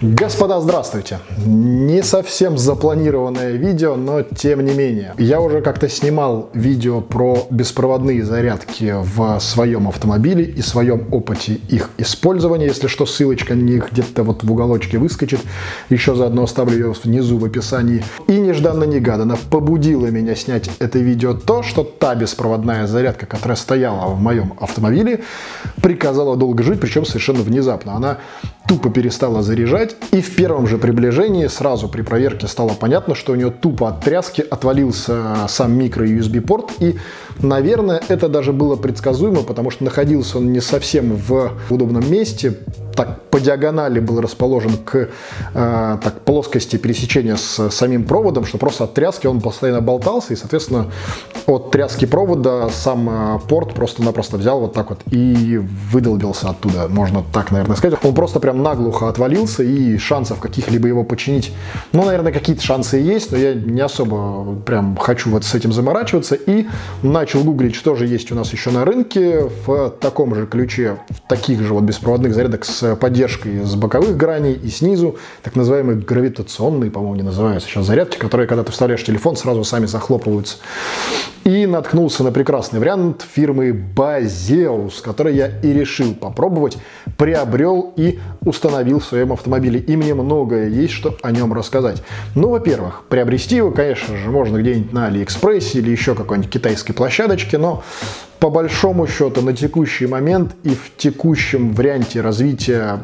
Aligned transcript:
Господа, 0.00 0.60
здравствуйте! 0.60 1.18
Не 1.44 2.04
совсем 2.04 2.56
запланированное 2.56 3.54
видео, 3.54 3.96
но 3.96 4.22
тем 4.22 4.64
не 4.64 4.72
менее. 4.72 5.12
Я 5.18 5.40
уже 5.40 5.60
как-то 5.60 5.88
снимал 5.88 6.50
видео 6.54 7.00
про 7.00 7.48
беспроводные 7.50 8.24
зарядки 8.24 8.94
в 8.96 9.40
своем 9.40 9.88
автомобиле 9.88 10.44
и 10.44 10.62
своем 10.62 11.12
опыте 11.12 11.54
их 11.68 11.90
использования. 11.98 12.66
Если 12.66 12.86
что, 12.86 13.06
ссылочка 13.06 13.56
на 13.56 13.62
них 13.62 13.90
где-то 13.90 14.22
вот 14.22 14.44
в 14.44 14.52
уголочке 14.52 14.98
выскочит. 14.98 15.40
Еще 15.90 16.14
заодно 16.14 16.44
оставлю 16.44 16.74
ее 16.76 16.94
внизу 17.02 17.36
в 17.36 17.44
описании. 17.44 18.04
И 18.28 18.38
нежданно-негаданно 18.38 19.36
побудило 19.50 20.06
меня 20.06 20.36
снять 20.36 20.70
это 20.78 21.00
видео 21.00 21.34
то, 21.34 21.64
что 21.64 21.82
та 21.82 22.14
беспроводная 22.14 22.86
зарядка, 22.86 23.26
которая 23.26 23.56
стояла 23.56 24.14
в 24.14 24.20
моем 24.20 24.54
автомобиле, 24.60 25.24
приказала 25.82 26.36
долго 26.36 26.62
жить, 26.62 26.78
причем 26.78 27.04
совершенно 27.04 27.42
внезапно. 27.42 27.96
Она 27.96 28.18
тупо 28.68 28.90
перестала 28.90 29.42
заряжать, 29.42 29.87
и 30.12 30.20
в 30.20 30.34
первом 30.34 30.66
же 30.66 30.78
приближении 30.78 31.46
сразу 31.46 31.88
при 31.88 32.02
проверке 32.02 32.46
стало 32.46 32.70
понятно, 32.70 33.14
что 33.14 33.32
у 33.32 33.34
нее 33.34 33.50
тупо 33.50 33.88
от 33.88 34.00
тряски 34.00 34.40
отвалился 34.40 35.46
сам 35.48 35.78
микро-USB 35.78 36.40
порт, 36.40 36.72
и, 36.80 36.96
наверное, 37.40 38.00
это 38.08 38.28
даже 38.28 38.52
было 38.52 38.76
предсказуемо, 38.76 39.42
потому 39.42 39.70
что 39.70 39.84
находился 39.84 40.38
он 40.38 40.52
не 40.52 40.60
совсем 40.60 41.16
в 41.16 41.52
удобном 41.70 42.10
месте, 42.10 42.54
так 42.98 43.30
по 43.30 43.38
диагонали 43.38 44.00
был 44.00 44.20
расположен 44.20 44.76
к 44.76 44.96
э, 45.54 45.98
так, 46.02 46.20
плоскости 46.24 46.76
пересечения 46.78 47.36
с 47.36 47.70
самим 47.70 48.02
проводом, 48.02 48.44
что 48.44 48.58
просто 48.58 48.84
от 48.84 48.94
тряски 48.94 49.28
он 49.28 49.40
постоянно 49.40 49.80
болтался, 49.80 50.32
и, 50.32 50.36
соответственно, 50.36 50.90
от 51.46 51.70
тряски 51.70 52.06
провода 52.06 52.68
сам 52.70 53.08
э, 53.08 53.38
порт 53.48 53.72
просто-напросто 53.74 54.36
взял 54.36 54.58
вот 54.58 54.72
так 54.72 54.90
вот 54.90 54.98
и 55.12 55.60
выдолбился 55.92 56.48
оттуда, 56.48 56.88
можно 56.88 57.22
так, 57.32 57.52
наверное, 57.52 57.76
сказать. 57.76 58.00
Он 58.02 58.14
просто 58.16 58.40
прям 58.40 58.64
наглухо 58.64 59.08
отвалился, 59.08 59.62
и 59.62 59.96
шансов 59.98 60.40
каких-либо 60.40 60.88
его 60.88 61.04
починить, 61.04 61.52
ну, 61.92 62.04
наверное, 62.04 62.32
какие-то 62.32 62.64
шансы 62.64 62.96
есть, 62.96 63.30
но 63.30 63.38
я 63.38 63.54
не 63.54 63.80
особо 63.80 64.56
прям 64.66 64.96
хочу 64.96 65.30
вот 65.30 65.44
с 65.44 65.54
этим 65.54 65.72
заморачиваться, 65.72 66.34
и 66.34 66.66
начал 67.04 67.44
гуглить, 67.44 67.76
что 67.76 67.94
же 67.94 68.08
есть 68.08 68.32
у 68.32 68.34
нас 68.34 68.52
еще 68.52 68.70
на 68.70 68.84
рынке 68.84 69.48
в 69.66 69.90
таком 70.00 70.34
же 70.34 70.48
ключе, 70.48 70.96
в 71.10 71.28
таких 71.28 71.60
же 71.60 71.74
вот 71.74 71.84
беспроводных 71.84 72.34
зарядок 72.34 72.64
с 72.64 72.87
поддержкой 72.96 73.64
с 73.64 73.74
боковых 73.74 74.16
граней 74.16 74.54
и 74.54 74.68
снизу, 74.68 75.16
так 75.42 75.56
называемые 75.56 75.98
гравитационные, 75.98 76.90
по-моему, 76.90 77.16
не 77.16 77.22
называются 77.22 77.68
сейчас 77.68 77.86
зарядки, 77.86 78.18
которые, 78.18 78.46
когда 78.46 78.64
ты 78.64 78.72
вставляешь 78.72 79.04
телефон, 79.04 79.36
сразу 79.36 79.64
сами 79.64 79.86
захлопываются. 79.86 80.58
И 81.44 81.66
наткнулся 81.66 82.24
на 82.24 82.30
прекрасный 82.30 82.78
вариант 82.78 83.24
фирмы 83.32 83.70
Baseus, 83.70 85.02
который 85.02 85.34
я 85.34 85.48
и 85.62 85.72
решил 85.72 86.14
попробовать, 86.14 86.76
приобрел 87.16 87.94
и 87.96 88.18
установил 88.42 89.00
в 89.00 89.04
своем 89.04 89.32
автомобиле. 89.32 89.80
И 89.80 89.96
мне 89.96 90.14
многое 90.14 90.68
есть, 90.68 90.92
что 90.92 91.16
о 91.22 91.30
нем 91.30 91.54
рассказать. 91.54 92.02
Ну, 92.34 92.50
во-первых, 92.50 93.04
приобрести 93.08 93.56
его, 93.56 93.70
конечно 93.70 94.16
же, 94.16 94.30
можно 94.30 94.58
где-нибудь 94.58 94.92
на 94.92 95.06
Алиэкспрессе 95.06 95.78
или 95.78 95.90
еще 95.90 96.14
какой-нибудь 96.14 96.50
китайской 96.50 96.92
площадочке, 96.92 97.56
но 97.56 97.82
по 98.40 98.50
большому 98.50 99.06
счету 99.06 99.42
на 99.42 99.52
текущий 99.52 100.06
момент 100.06 100.54
и 100.62 100.70
в 100.70 100.96
текущем 100.96 101.72
варианте 101.72 102.20
развития 102.20 103.00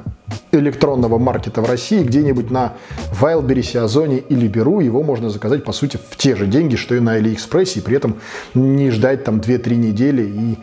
электронного 0.52 1.18
маркета 1.18 1.60
в 1.60 1.68
России 1.68 2.02
где-нибудь 2.02 2.50
на 2.50 2.74
Wildberries, 3.20 3.76
Озоне 3.78 4.18
или 4.18 4.46
Беру 4.46 4.80
его 4.80 5.02
можно 5.02 5.30
заказать 5.30 5.64
по 5.64 5.72
сути 5.72 5.98
в 6.10 6.16
те 6.16 6.36
же 6.36 6.46
деньги, 6.46 6.76
что 6.76 6.94
и 6.94 7.00
на 7.00 7.12
Алиэкспрессе, 7.12 7.80
и 7.80 7.82
при 7.82 7.96
этом 7.96 8.16
не 8.54 8.90
ждать 8.90 9.24
там 9.24 9.38
2-3 9.38 9.74
недели 9.74 10.22
и 10.22 10.58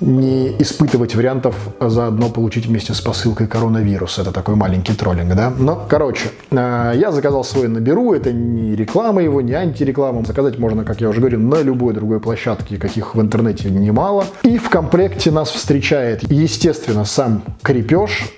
не 0.00 0.54
испытывать 0.60 1.14
вариантов, 1.14 1.54
а 1.80 1.88
заодно 1.88 2.28
получить 2.28 2.66
вместе 2.66 2.94
с 2.94 3.00
посылкой 3.00 3.46
коронавирус. 3.46 4.18
Это 4.18 4.32
такой 4.32 4.54
маленький 4.54 4.94
троллинг, 4.94 5.34
да? 5.34 5.52
Но, 5.56 5.86
короче, 5.88 6.30
э, 6.50 6.92
я 6.96 7.12
заказал 7.12 7.44
свой 7.44 7.68
на 7.68 7.78
Беру, 7.78 8.12
это 8.12 8.32
не 8.32 8.76
реклама 8.76 9.22
его, 9.22 9.40
не 9.40 9.54
антиреклама. 9.54 10.24
Заказать 10.24 10.58
можно, 10.58 10.84
как 10.84 11.00
я 11.00 11.08
уже 11.08 11.20
говорил, 11.20 11.40
на 11.40 11.62
любой 11.62 11.94
другой 11.94 12.20
площадке, 12.20 12.76
каких 12.76 13.14
в 13.14 13.20
интернете 13.20 13.70
немало. 13.70 14.26
И 14.42 14.58
в 14.58 14.68
комплекте 14.70 15.30
нас 15.30 15.50
встречает, 15.50 16.22
естественно, 16.30 17.04
сам 17.04 17.42
крепеж, 17.62 18.32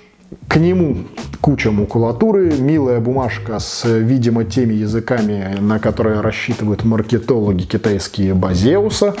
к 0.47 0.57
нему 0.57 0.97
куча 1.41 1.71
макулатуры, 1.71 2.51
милая 2.57 2.99
бумажка 2.99 3.59
с, 3.59 3.85
видимо, 3.85 4.43
теми 4.43 4.73
языками, 4.73 5.57
на 5.59 5.79
которые 5.79 6.21
рассчитывают 6.21 6.83
маркетологи 6.83 7.63
китайские 7.63 8.33
Базеуса. 8.33 9.15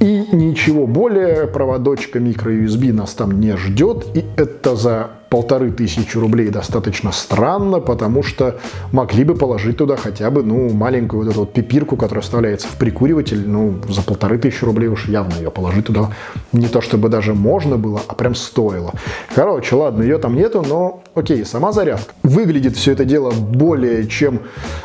И 0.00 0.24
ничего 0.32 0.86
более, 0.86 1.46
проводочка 1.46 2.18
микро-USB 2.18 2.92
нас 2.92 3.12
там 3.12 3.40
не 3.40 3.56
ждет. 3.56 4.06
И 4.14 4.24
это 4.36 4.76
за 4.76 5.10
полторы 5.30 5.70
тысячи 5.70 6.18
рублей 6.18 6.50
достаточно 6.50 7.12
странно, 7.12 7.80
потому 7.80 8.22
что 8.22 8.58
могли 8.92 9.24
бы 9.24 9.34
положить 9.34 9.78
туда 9.78 9.96
хотя 9.96 10.30
бы, 10.30 10.42
ну, 10.42 10.70
маленькую 10.70 11.22
вот 11.22 11.30
эту 11.30 11.40
вот 11.40 11.52
пипирку, 11.52 11.96
которая 11.96 12.22
вставляется 12.22 12.66
в 12.66 12.76
прикуриватель, 12.76 13.48
ну, 13.48 13.76
за 13.88 14.02
полторы 14.02 14.38
тысячи 14.38 14.64
рублей 14.64 14.88
уж 14.88 15.08
явно 15.08 15.34
ее 15.34 15.50
положить 15.50 15.86
туда 15.86 16.10
не 16.52 16.66
то 16.66 16.80
чтобы 16.80 17.08
даже 17.08 17.32
можно 17.32 17.76
было, 17.76 18.00
а 18.08 18.14
прям 18.14 18.34
стоило. 18.34 18.92
Короче, 19.34 19.76
ладно, 19.76 20.02
ее 20.02 20.18
там 20.18 20.34
нету, 20.34 20.64
но 20.68 21.02
окей, 21.14 21.44
сама 21.44 21.72
зарядка. 21.72 22.14
Выглядит 22.22 22.76
все 22.76 22.92
это 22.92 23.04
дело 23.04 23.32
более 23.32 24.06
чем 24.06 24.40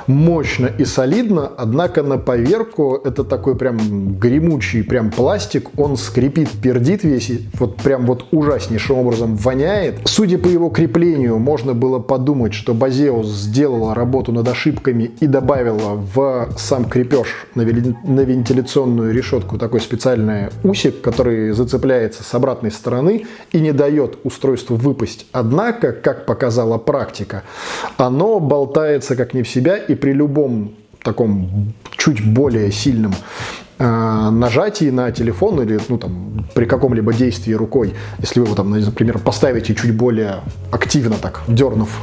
мощно 0.07 0.67
и 0.67 0.85
солидно, 0.85 1.51
однако 1.57 2.03
на 2.03 2.17
поверку 2.17 2.99
это 3.03 3.23
такой 3.23 3.55
прям 3.55 4.17
гремучий 4.17 4.83
прям 4.83 5.11
пластик, 5.11 5.69
он 5.77 5.97
скрипит, 5.97 6.49
пердит 6.49 7.03
весь, 7.03 7.31
вот 7.53 7.77
прям 7.77 8.05
вот 8.05 8.25
ужаснейшим 8.31 8.97
образом 8.97 9.35
воняет. 9.35 9.99
Судя 10.05 10.37
по 10.37 10.47
его 10.47 10.69
креплению, 10.69 11.39
можно 11.39 11.73
было 11.73 11.99
подумать, 11.99 12.53
что 12.53 12.73
Базеус 12.73 13.27
сделала 13.27 13.93
работу 13.93 14.31
над 14.31 14.47
ошибками 14.47 15.11
и 15.19 15.27
добавила 15.27 15.95
в 15.95 16.49
сам 16.57 16.85
крепеж 16.85 17.47
на 17.55 17.61
вентиляционную 17.61 19.13
решетку 19.13 19.57
такой 19.57 19.81
специальный 19.81 20.49
усик, 20.63 21.01
который 21.01 21.51
зацепляется 21.51 22.23
с 22.23 22.33
обратной 22.33 22.71
стороны 22.71 23.25
и 23.51 23.59
не 23.59 23.71
дает 23.71 24.19
устройству 24.23 24.75
выпасть. 24.75 25.25
Однако, 25.31 25.91
как 25.91 26.14
показала 26.25 26.77
практика, 26.77 27.43
оно 27.97 28.39
болтается 28.39 29.15
как 29.15 29.33
не 29.33 29.43
в 29.43 29.49
себя 29.49 29.77
и 29.77 29.95
при 29.95 30.11
любом 30.11 30.75
таком 31.03 31.73
чуть 31.97 32.25
более 32.25 32.71
сильном 32.71 33.13
Э, 33.77 34.29
нажатии 34.29 34.89
на 34.89 35.11
телефон 35.11 35.61
или 35.61 35.77
ну, 35.89 35.97
там, 35.97 36.45
при 36.53 36.63
каком-либо 36.63 37.13
действии 37.13 37.51
рукой, 37.51 37.93
если 38.19 38.39
вы 38.39 38.45
его, 38.45 38.55
там, 38.55 38.71
например, 38.71 39.19
поставите 39.19 39.75
чуть 39.75 39.93
более 39.93 40.35
активно, 40.71 41.15
так, 41.15 41.41
дернув 41.49 41.99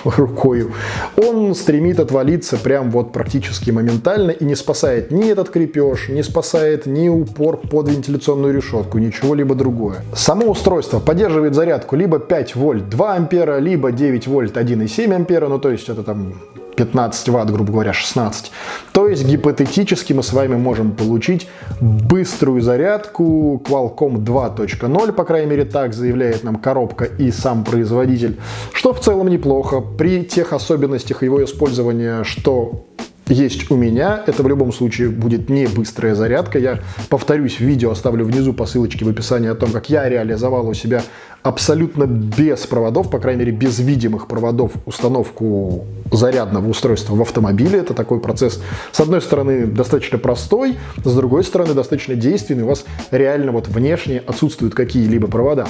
рукой, 0.16 0.68
он 1.16 1.54
стремит 1.54 2.00
отвалиться 2.00 2.56
прям 2.56 2.90
вот 2.90 3.12
практически 3.12 3.70
моментально 3.70 4.30
и 4.30 4.44
не 4.44 4.54
спасает 4.54 5.10
ни 5.10 5.30
этот 5.30 5.50
крепеж, 5.50 6.08
не 6.08 6.22
спасает 6.22 6.86
ни 6.86 7.08
упор 7.08 7.56
под 7.56 7.88
вентиляционную 7.88 8.54
решетку, 8.54 8.98
ничего 8.98 9.34
либо 9.34 9.54
другое. 9.54 10.02
Само 10.14 10.46
устройство 10.46 11.00
поддерживает 11.00 11.54
зарядку 11.54 11.96
либо 11.96 12.18
5 12.18 12.56
вольт 12.56 12.88
2 12.88 13.14
ампера, 13.14 13.58
либо 13.58 13.92
9 13.92 14.26
вольт 14.26 14.56
1,7 14.56 15.14
ампера, 15.14 15.48
ну 15.48 15.58
то 15.58 15.70
есть 15.70 15.88
это 15.88 16.02
там 16.02 16.34
15 16.78 17.28
ватт, 17.30 17.50
грубо 17.50 17.72
говоря, 17.72 17.92
16. 17.92 18.52
То 18.92 19.08
есть 19.08 19.24
гипотетически 19.24 20.12
мы 20.12 20.22
с 20.22 20.32
вами 20.32 20.54
можем 20.54 20.92
получить 20.92 21.48
быструю 21.80 22.60
зарядку 22.60 23.60
Qualcomm 23.66 24.24
2.0, 24.24 25.12
по 25.12 25.24
крайней 25.24 25.50
мере 25.50 25.64
так 25.64 25.92
заявляет 25.92 26.44
нам 26.44 26.56
коробка 26.56 27.04
и 27.04 27.32
сам 27.32 27.64
производитель, 27.64 28.38
что 28.72 28.92
в 28.94 29.00
целом 29.00 29.28
неплохо 29.28 29.80
при 29.80 30.22
тех 30.22 30.52
особенностях 30.52 31.24
его 31.24 31.42
использования, 31.42 32.22
что 32.22 32.84
есть 33.28 33.70
у 33.70 33.76
меня. 33.76 34.22
Это 34.26 34.42
в 34.42 34.48
любом 34.48 34.72
случае 34.72 35.10
будет 35.10 35.48
не 35.48 35.66
быстрая 35.66 36.14
зарядка. 36.14 36.58
Я 36.58 36.80
повторюсь, 37.08 37.60
видео 37.60 37.90
оставлю 37.90 38.24
внизу 38.24 38.52
по 38.52 38.66
ссылочке 38.66 39.04
в 39.04 39.08
описании 39.08 39.48
о 39.48 39.54
том, 39.54 39.70
как 39.70 39.90
я 39.90 40.08
реализовал 40.08 40.68
у 40.68 40.74
себя 40.74 41.02
абсолютно 41.42 42.04
без 42.04 42.66
проводов, 42.66 43.10
по 43.10 43.18
крайней 43.18 43.40
мере 43.40 43.52
без 43.52 43.78
видимых 43.78 44.26
проводов, 44.26 44.72
установку 44.86 45.84
зарядного 46.10 46.68
устройства 46.68 47.14
в 47.14 47.22
автомобиле. 47.22 47.78
Это 47.78 47.94
такой 47.94 48.20
процесс, 48.20 48.62
с 48.92 49.00
одной 49.00 49.20
стороны, 49.20 49.66
достаточно 49.66 50.18
простой, 50.18 50.76
с 51.04 51.14
другой 51.14 51.44
стороны, 51.44 51.74
достаточно 51.74 52.14
действенный. 52.14 52.64
У 52.64 52.68
вас 52.68 52.84
реально 53.10 53.52
вот 53.52 53.68
внешне 53.68 54.22
отсутствуют 54.26 54.74
какие-либо 54.74 55.28
провода. 55.28 55.68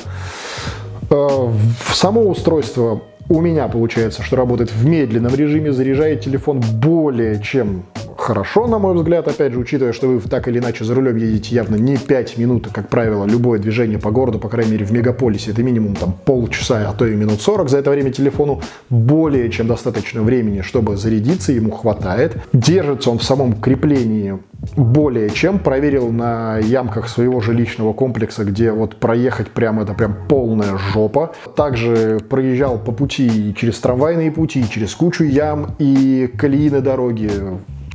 Э, 1.11 1.53
само 1.93 2.29
устройство 2.29 3.03
у 3.29 3.41
меня 3.41 3.69
получается, 3.69 4.23
что 4.23 4.37
работает 4.37 4.73
в 4.73 4.87
медленном 4.87 5.35
режиме, 5.35 5.73
заряжает 5.73 6.23
телефон 6.23 6.61
более 6.61 7.41
чем 7.43 7.85
хорошо, 8.19 8.67
на 8.67 8.79
мой 8.79 8.95
взгляд, 8.95 9.27
опять 9.29 9.53
же, 9.53 9.59
учитывая, 9.59 9.93
что 9.93 10.09
вы 10.09 10.21
так 10.21 10.49
или 10.49 10.59
иначе 10.59 10.85
за 10.85 10.95
рулем 10.95 11.17
едете 11.17 11.55
явно 11.55 11.77
не 11.77 11.97
5 11.97 12.37
минут, 12.37 12.69
как 12.73 12.89
правило, 12.89 13.25
любое 13.25 13.59
движение 13.59 13.99
по 13.99 14.11
городу, 14.11 14.39
по 14.39 14.49
крайней 14.49 14.73
мере, 14.73 14.85
в 14.85 14.93
мегаполисе, 14.93 15.53
это 15.53 15.63
минимум 15.63 15.95
там 15.95 16.13
полчаса, 16.25 16.91
а 16.91 16.93
то 16.93 17.07
и 17.07 17.15
минут 17.15 17.41
40. 17.41 17.69
За 17.71 17.79
это 17.79 17.91
время 17.91 18.13
телефону 18.13 18.61
более 18.91 19.51
чем 19.51 19.67
достаточно 19.67 20.23
времени, 20.23 20.61
чтобы 20.61 20.97
зарядиться, 20.97 21.53
ему 21.53 21.71
хватает. 21.71 22.37
Держится 22.53 23.11
он 23.11 23.19
в 23.19 23.25
самом 23.25 23.55
креплении 23.55 24.39
более 24.77 25.31
чем. 25.31 25.59
Проверил 25.59 26.11
на 26.11 26.59
ямках 26.59 27.09
своего 27.09 27.41
жилищного 27.41 27.93
комплекса, 27.93 28.45
где 28.45 28.73
вот 28.73 28.97
проехать 28.97 29.49
прямо 29.49 29.85
это 29.85 29.95
прям 29.95 30.17
полная 30.29 30.77
жопа. 30.77 31.33
Также 31.57 32.19
проезжал 32.29 32.79
по 32.79 32.93
пути 32.93 33.55
через 33.57 33.79
трамвайные 33.79 34.31
пути, 34.33 34.65
через 34.69 34.95
кучу 34.95 35.25
ям 35.25 35.77
и 35.79 36.31
колеи 36.37 36.69
дороги 36.69 37.31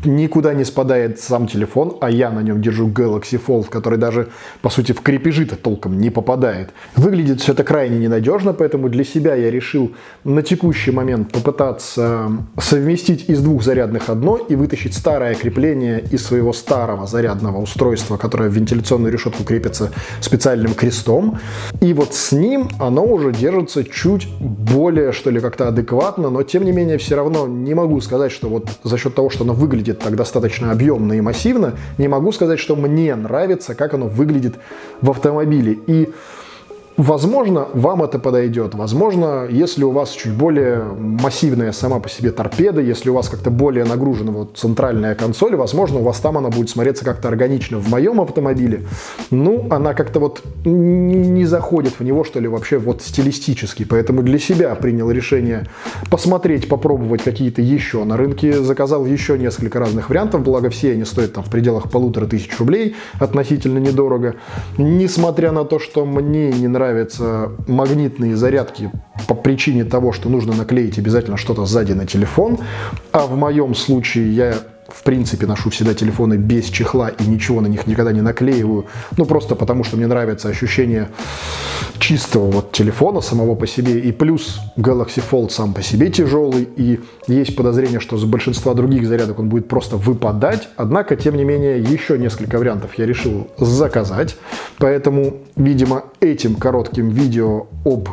никуда 0.05 0.53
не 0.53 0.63
спадает 0.63 1.19
сам 1.19 1.47
телефон, 1.47 1.97
а 2.01 2.09
я 2.09 2.29
на 2.31 2.41
нем 2.41 2.61
держу 2.61 2.87
Galaxy 2.87 3.39
Fold, 3.45 3.69
который 3.69 3.97
даже, 3.97 4.29
по 4.61 4.69
сути, 4.69 4.91
в 4.91 5.01
крепежи-то 5.01 5.55
толком 5.55 5.99
не 5.99 6.09
попадает. 6.09 6.69
Выглядит 6.95 7.41
все 7.41 7.53
это 7.53 7.63
крайне 7.63 7.99
ненадежно, 7.99 8.53
поэтому 8.53 8.89
для 8.89 9.03
себя 9.03 9.35
я 9.35 9.51
решил 9.51 9.93
на 10.23 10.41
текущий 10.41 10.91
момент 10.91 11.31
попытаться 11.31 12.31
совместить 12.59 13.29
из 13.29 13.41
двух 13.41 13.63
зарядных 13.63 14.09
одно 14.09 14.37
и 14.37 14.55
вытащить 14.55 14.95
старое 14.95 15.35
крепление 15.35 16.03
из 16.11 16.25
своего 16.25 16.53
старого 16.53 17.07
зарядного 17.07 17.61
устройства, 17.61 18.17
которое 18.17 18.49
в 18.49 18.53
вентиляционную 18.53 19.11
решетку 19.11 19.43
крепится 19.43 19.91
специальным 20.21 20.73
крестом. 20.73 21.39
И 21.81 21.93
вот 21.93 22.13
с 22.13 22.31
ним 22.31 22.69
оно 22.79 23.05
уже 23.05 23.31
держится 23.31 23.83
чуть 23.83 24.27
более, 24.39 25.11
что 25.11 25.29
ли, 25.29 25.39
как-то 25.39 25.67
адекватно, 25.67 26.29
но 26.29 26.43
тем 26.43 26.63
не 26.63 26.71
менее 26.71 26.97
все 26.97 27.15
равно 27.15 27.47
не 27.47 27.73
могу 27.73 28.01
сказать, 28.01 28.31
что 28.31 28.49
вот 28.49 28.69
за 28.83 28.97
счет 28.97 29.15
того, 29.15 29.29
что 29.29 29.43
оно 29.43 29.53
выглядит 29.53 29.92
выглядит 29.93 29.99
так 29.99 30.15
достаточно 30.15 30.71
объемно 30.71 31.13
и 31.13 31.21
массивно, 31.21 31.73
не 31.97 32.07
могу 32.07 32.31
сказать, 32.31 32.59
что 32.59 32.75
мне 32.75 33.15
нравится, 33.15 33.75
как 33.75 33.93
оно 33.93 34.07
выглядит 34.07 34.55
в 35.01 35.09
автомобиле. 35.09 35.77
И 35.87 36.09
Возможно, 36.97 37.67
вам 37.73 38.03
это 38.03 38.19
подойдет. 38.19 38.75
Возможно, 38.75 39.47
если 39.49 39.83
у 39.83 39.89
вас 39.89 40.11
чуть 40.11 40.33
более 40.33 40.83
массивная 40.83 41.71
сама 41.71 41.99
по 41.99 42.07
себе 42.07 42.31
торпеда, 42.31 42.81
если 42.81 43.09
у 43.09 43.15
вас 43.15 43.29
как-то 43.29 43.49
более 43.49 43.83
нагружена 43.83 44.31
вот 44.31 44.57
центральная 44.57 45.15
консоль, 45.15 45.55
возможно, 45.55 45.99
у 45.99 46.03
вас 46.03 46.19
там 46.19 46.37
она 46.37 46.49
будет 46.49 46.69
смотреться 46.69 47.03
как-то 47.03 47.29
органично. 47.29 47.79
В 47.79 47.89
моем 47.89 48.21
автомобиле, 48.21 48.83
ну, 49.31 49.65
она 49.71 49.95
как-то 49.95 50.19
вот 50.19 50.43
не, 50.65 51.15
не 51.15 51.45
заходит 51.45 51.99
в 51.99 52.03
него, 52.03 52.23
что 52.23 52.39
ли, 52.39 52.47
вообще 52.47 52.77
вот 52.77 53.01
стилистически. 53.01 53.85
Поэтому 53.85 54.21
для 54.21 54.37
себя 54.37 54.75
принял 54.75 55.09
решение 55.09 55.65
посмотреть, 56.11 56.69
попробовать 56.69 57.23
какие-то 57.23 57.63
еще 57.63 58.03
на 58.03 58.17
рынке. 58.17 58.61
Заказал 58.61 59.07
еще 59.07 59.39
несколько 59.39 59.79
разных 59.79 60.09
вариантов, 60.09 60.43
благо 60.43 60.69
все 60.69 60.91
они 60.91 61.05
стоят 61.05 61.33
там 61.33 61.43
в 61.43 61.49
пределах 61.49 61.89
полутора 61.89 62.27
тысяч 62.27 62.55
рублей, 62.59 62.95
относительно 63.19 63.79
недорого. 63.79 64.35
Несмотря 64.77 65.51
на 65.51 65.65
то, 65.65 65.79
что 65.79 66.05
мне 66.05 66.51
не 66.51 66.67
нравится 66.67 66.82
нравятся 66.83 67.51
магнитные 67.65 68.35
зарядки 68.35 68.91
по 69.29 69.35
причине 69.35 69.85
того, 69.85 70.11
что 70.11 70.27
нужно 70.27 70.53
наклеить 70.53 70.99
обязательно 70.99 71.37
что-то 71.37 71.65
сзади 71.65 71.93
на 71.93 72.05
телефон. 72.05 72.59
А 73.13 73.25
в 73.25 73.37
моем 73.37 73.73
случае 73.73 74.35
я 74.35 74.55
в 74.87 75.03
принципе, 75.03 75.45
ношу 75.45 75.69
всегда 75.69 75.93
телефоны 75.93 76.35
без 76.35 76.65
чехла 76.65 77.09
и 77.09 77.23
ничего 77.25 77.61
на 77.61 77.67
них 77.67 77.87
никогда 77.87 78.11
не 78.11 78.21
наклеиваю. 78.21 78.85
Ну, 79.17 79.25
просто 79.25 79.55
потому, 79.55 79.83
что 79.83 79.97
мне 79.97 80.07
нравится 80.07 80.49
ощущение 80.49 81.09
чистого 81.99 82.51
вот 82.51 82.71
телефона 82.71 83.21
самого 83.21 83.55
по 83.55 83.67
себе. 83.67 83.99
И 83.99 84.11
плюс 84.11 84.59
Galaxy 84.77 85.23
Fold 85.29 85.49
сам 85.49 85.73
по 85.73 85.81
себе 85.81 86.09
тяжелый. 86.09 86.67
И 86.75 86.99
есть 87.27 87.55
подозрение, 87.55 87.99
что 87.99 88.17
за 88.17 88.27
большинства 88.27 88.73
других 88.73 89.07
зарядок 89.07 89.39
он 89.39 89.49
будет 89.49 89.67
просто 89.67 89.97
выпадать. 89.97 90.67
Однако, 90.75 91.15
тем 91.15 91.35
не 91.35 91.43
менее, 91.43 91.79
еще 91.79 92.17
несколько 92.17 92.57
вариантов 92.57 92.97
я 92.97 93.05
решил 93.05 93.47
заказать. 93.57 94.35
Поэтому, 94.77 95.37
видимо, 95.55 96.05
этим 96.19 96.55
коротким 96.55 97.09
видео 97.09 97.67
об 97.85 98.09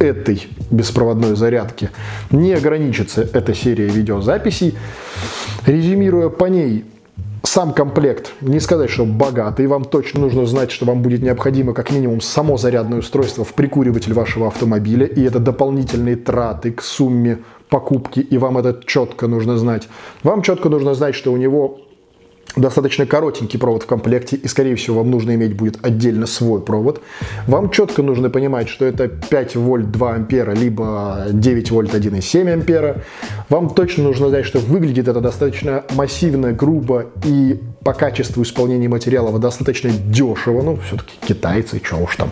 этой 0.00 0.48
беспроводной 0.70 1.36
зарядки 1.36 1.90
не 2.30 2.52
ограничится 2.52 3.22
эта 3.32 3.54
серия 3.54 3.86
видеозаписей. 3.86 4.74
Резюмируя 5.66 6.30
по 6.30 6.46
ней, 6.46 6.84
сам 7.42 7.72
комплект, 7.72 8.32
не 8.40 8.60
сказать, 8.60 8.90
что 8.90 9.04
богатый, 9.04 9.66
вам 9.66 9.84
точно 9.84 10.20
нужно 10.20 10.46
знать, 10.46 10.70
что 10.70 10.86
вам 10.86 11.02
будет 11.02 11.22
необходимо 11.22 11.74
как 11.74 11.90
минимум 11.90 12.20
само 12.20 12.56
зарядное 12.56 12.98
устройство 12.98 13.44
в 13.44 13.52
прикуриватель 13.54 14.12
вашего 14.12 14.46
автомобиля, 14.46 15.06
и 15.06 15.22
это 15.22 15.38
дополнительные 15.38 16.16
траты 16.16 16.72
к 16.72 16.82
сумме 16.82 17.38
покупки, 17.68 18.20
и 18.20 18.38
вам 18.38 18.58
это 18.58 18.80
четко 18.84 19.26
нужно 19.26 19.56
знать. 19.56 19.88
Вам 20.22 20.42
четко 20.42 20.68
нужно 20.68 20.94
знать, 20.94 21.14
что 21.14 21.32
у 21.32 21.36
него 21.36 21.80
достаточно 22.56 23.06
коротенький 23.06 23.58
провод 23.58 23.82
в 23.82 23.86
комплекте, 23.86 24.36
и, 24.36 24.48
скорее 24.48 24.76
всего, 24.76 24.98
вам 24.98 25.10
нужно 25.10 25.34
иметь 25.34 25.54
будет 25.54 25.84
отдельно 25.84 26.26
свой 26.26 26.60
провод. 26.60 27.02
Вам 27.46 27.70
четко 27.70 28.02
нужно 28.02 28.30
понимать, 28.30 28.68
что 28.68 28.84
это 28.84 29.08
5 29.08 29.56
вольт 29.56 29.90
2 29.90 30.14
ампера, 30.14 30.52
либо 30.52 31.26
9 31.30 31.70
вольт 31.70 31.94
1,7 31.94 32.52
ампера. 32.52 33.02
Вам 33.48 33.70
точно 33.70 34.04
нужно 34.04 34.28
знать, 34.28 34.44
что 34.44 34.58
выглядит 34.58 35.08
это 35.08 35.20
достаточно 35.20 35.84
массивно, 35.94 36.52
грубо 36.52 37.06
и 37.24 37.60
по 37.84 37.92
качеству 37.92 38.42
исполнения 38.42 38.88
материалов 38.88 39.38
достаточно 39.40 39.90
дешево. 39.90 40.62
Ну, 40.62 40.78
все-таки 40.86 41.12
китайцы, 41.26 41.80
что 41.82 41.96
уж 41.96 42.16
там. 42.16 42.30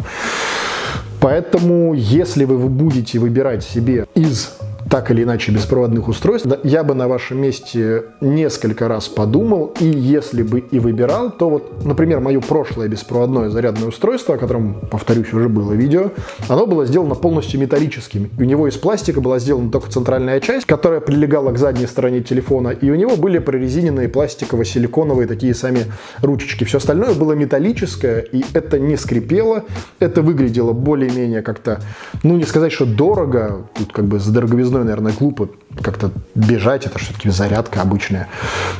Поэтому, 1.20 1.94
если 1.94 2.44
вы 2.44 2.58
будете 2.68 3.18
выбирать 3.18 3.64
себе 3.64 4.06
из 4.14 4.57
так 4.90 5.10
или 5.10 5.22
иначе 5.22 5.52
беспроводных 5.52 6.08
устройств, 6.08 6.48
я 6.64 6.82
бы 6.82 6.94
на 6.94 7.08
вашем 7.08 7.40
месте 7.40 8.04
несколько 8.20 8.88
раз 8.88 9.08
подумал, 9.08 9.74
и 9.80 9.86
если 9.86 10.42
бы 10.42 10.60
и 10.60 10.78
выбирал, 10.78 11.30
то 11.30 11.50
вот, 11.50 11.84
например, 11.84 12.20
мое 12.20 12.40
прошлое 12.40 12.88
беспроводное 12.88 13.50
зарядное 13.50 13.88
устройство, 13.88 14.36
о 14.36 14.38
котором, 14.38 14.80
повторюсь, 14.90 15.32
уже 15.32 15.48
было 15.48 15.72
видео, 15.72 16.10
оно 16.48 16.66
было 16.66 16.86
сделано 16.86 17.14
полностью 17.14 17.60
металлическим. 17.60 18.30
У 18.38 18.44
него 18.44 18.68
из 18.68 18.76
пластика 18.76 19.20
была 19.20 19.38
сделана 19.38 19.70
только 19.70 19.90
центральная 19.90 20.40
часть, 20.40 20.66
которая 20.66 21.00
прилегала 21.00 21.52
к 21.52 21.58
задней 21.58 21.86
стороне 21.86 22.22
телефона, 22.22 22.68
и 22.68 22.90
у 22.90 22.94
него 22.94 23.16
были 23.16 23.38
прорезиненные 23.38 24.08
пластиково-силиконовые 24.08 25.26
такие 25.26 25.54
сами 25.54 25.86
ручечки. 26.22 26.64
Все 26.64 26.78
остальное 26.78 27.14
было 27.14 27.32
металлическое, 27.32 28.20
и 28.20 28.44
это 28.54 28.78
не 28.78 28.96
скрипело, 28.96 29.64
это 29.98 30.22
выглядело 30.22 30.72
более-менее 30.72 31.42
как-то, 31.42 31.80
ну 32.22 32.36
не 32.36 32.44
сказать, 32.44 32.72
что 32.72 32.86
дорого, 32.86 33.68
тут 33.74 33.92
как 33.92 34.06
бы 34.06 34.18
с 34.18 34.26
дороговизной 34.26 34.77
мной, 34.78 34.90
наверное, 34.90 35.12
глупо 35.12 35.48
как-то 35.82 36.10
бежать, 36.34 36.86
это 36.86 36.98
все-таки 36.98 37.30
зарядка 37.30 37.82
обычная. 37.82 38.28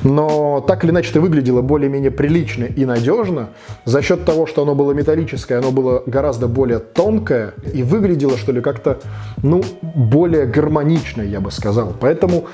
Но 0.03 0.65
так 0.67 0.85
или 0.85 0.91
иначе 0.91 1.11
это 1.11 1.21
выглядело 1.21 1.63
более-менее 1.63 2.11
прилично 2.11 2.65
и 2.65 2.85
надежно. 2.85 3.51
За 3.85 4.03
счет 4.03 4.25
того, 4.25 4.47
что 4.47 4.63
оно 4.63 4.75
было 4.75 4.93
металлическое, 4.93 5.59
оно 5.59 5.71
было 5.71 6.03
гораздо 6.07 6.49
более 6.49 6.79
тонкое 6.79 7.55
и 7.73 7.83
выглядело, 7.83 8.37
что 8.37 8.53
ли, 8.53 8.61
как-то, 8.61 8.99
ну, 9.43 9.63
более 9.83 10.47
гармонично, 10.47 11.23
я 11.23 11.41
бы 11.41 11.51
сказал. 11.51 11.95
Поэтому 12.01 12.47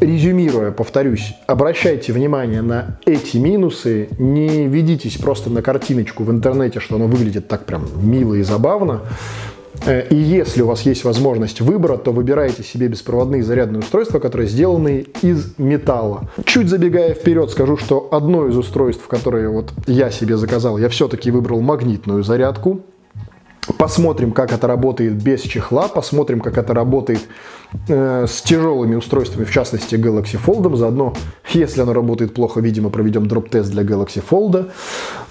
Резюмируя, 0.00 0.70
повторюсь, 0.70 1.34
обращайте 1.46 2.12
внимание 2.12 2.62
на 2.62 2.98
эти 3.06 3.36
минусы, 3.36 4.08
не 4.18 4.66
ведитесь 4.66 5.16
просто 5.16 5.50
на 5.50 5.62
картиночку 5.62 6.24
в 6.24 6.30
интернете, 6.30 6.80
что 6.80 6.96
оно 6.96 7.06
выглядит 7.06 7.48
так 7.48 7.64
прям 7.64 7.86
мило 8.02 8.34
и 8.34 8.42
забавно. 8.42 9.02
Э, 9.86 10.06
и 10.08 10.16
если 10.16 10.62
у 10.62 10.66
вас 10.66 10.82
есть 10.82 11.04
возможность 11.04 11.60
выбора, 11.60 11.96
то 11.96 12.12
выбирайте 12.12 12.62
себе 12.62 12.88
беспроводные 12.88 13.42
зарядные 13.42 13.80
устройства, 13.80 14.18
которые 14.18 14.48
сделаны 14.48 15.06
из 15.22 15.54
металла. 15.58 16.30
Чуть 16.44 16.68
забегая 16.68 17.14
вперед, 17.14 17.50
скажу, 17.50 17.76
что 17.76 18.08
одно 18.12 18.46
из 18.48 18.56
устройств, 18.56 19.06
которые 19.06 19.48
вот 19.48 19.72
я 19.86 20.10
себе 20.10 20.36
заказал, 20.36 20.78
я 20.78 20.88
все-таки 20.88 21.30
выбрал 21.30 21.60
магнитную 21.60 22.22
зарядку. 22.22 22.80
Посмотрим, 23.78 24.32
как 24.32 24.52
это 24.52 24.66
работает 24.66 25.14
без 25.14 25.40
чехла, 25.40 25.88
посмотрим, 25.88 26.40
как 26.40 26.58
это 26.58 26.74
работает 26.74 27.20
э, 27.88 28.26
с 28.28 28.42
тяжелыми 28.42 28.94
устройствами, 28.94 29.44
в 29.44 29.50
частности 29.50 29.94
Galaxy 29.94 30.38
Fold. 30.44 30.76
Заодно, 30.76 31.14
если 31.52 31.80
оно 31.80 31.94
работает 31.94 32.34
плохо, 32.34 32.60
видимо, 32.60 32.90
проведем 32.90 33.26
дроп-тест 33.26 33.70
для 33.70 33.82
Galaxy 33.82 34.22
Fold. 34.28 34.70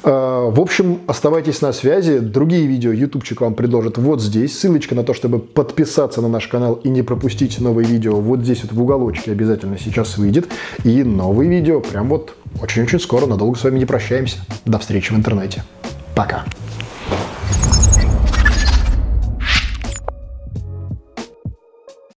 Э, 0.03 0.49
в 0.49 0.59
общем, 0.59 1.01
оставайтесь 1.05 1.61
на 1.61 1.73
связи. 1.73 2.19
Другие 2.19 2.65
видео 2.65 2.91
ютубчик 2.91 3.41
вам 3.41 3.53
предложит 3.53 3.99
вот 3.99 4.19
здесь. 4.19 4.57
Ссылочка 4.57 4.95
на 4.95 5.03
то, 5.03 5.13
чтобы 5.13 5.37
подписаться 5.37 6.21
на 6.21 6.27
наш 6.27 6.47
канал 6.47 6.73
и 6.83 6.89
не 6.89 7.03
пропустить 7.03 7.59
новые 7.59 7.87
видео, 7.87 8.15
вот 8.15 8.39
здесь 8.41 8.63
вот 8.63 8.73
в 8.73 8.81
уголочке 8.81 9.31
обязательно 9.31 9.77
сейчас 9.77 10.17
выйдет. 10.17 10.47
И 10.83 11.03
новые 11.03 11.49
видео 11.49 11.81
прям 11.81 12.09
вот 12.09 12.35
очень-очень 12.61 12.99
скоро. 12.99 13.27
Надолго 13.27 13.57
с 13.59 13.63
вами 13.63 13.77
не 13.77 13.85
прощаемся. 13.85 14.37
До 14.65 14.79
встречи 14.79 15.13
в 15.13 15.15
интернете. 15.15 15.63
Пока. 16.15 16.45